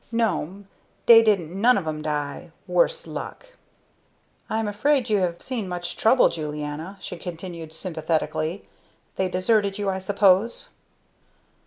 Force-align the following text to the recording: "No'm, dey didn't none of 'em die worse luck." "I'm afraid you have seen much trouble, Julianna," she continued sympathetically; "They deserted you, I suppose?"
"No'm, 0.11 0.67
dey 1.05 1.21
didn't 1.21 1.51
none 1.53 1.77
of 1.77 1.87
'em 1.87 2.01
die 2.01 2.49
worse 2.65 3.05
luck." 3.05 3.49
"I'm 4.49 4.67
afraid 4.67 5.11
you 5.11 5.19
have 5.19 5.43
seen 5.43 5.69
much 5.69 5.95
trouble, 5.95 6.27
Julianna," 6.27 6.97
she 6.99 7.17
continued 7.17 7.71
sympathetically; 7.71 8.67
"They 9.17 9.29
deserted 9.29 9.77
you, 9.77 9.91
I 9.91 9.99
suppose?" 9.99 10.69